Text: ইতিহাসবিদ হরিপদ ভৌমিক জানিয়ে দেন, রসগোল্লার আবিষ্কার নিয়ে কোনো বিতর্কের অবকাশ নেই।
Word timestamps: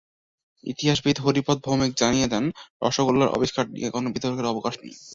ইতিহাসবিদ 0.63 1.17
হরিপদ 1.19 1.57
ভৌমিক 1.65 1.91
জানিয়ে 1.97 2.27
দেন, 2.27 2.45
রসগোল্লার 2.81 3.33
আবিষ্কার 3.33 3.65
নিয়ে 3.73 3.89
কোনো 3.91 4.07
বিতর্কের 4.15 4.51
অবকাশ 4.53 4.75
নেই। 4.81 4.93